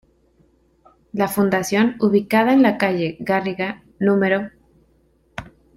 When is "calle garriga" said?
2.79-3.83